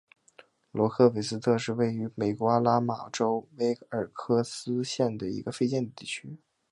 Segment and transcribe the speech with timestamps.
[0.71, 6.39] 罗克韦斯特是位于美国阿拉巴马州威尔科克斯县的一个非建制地区。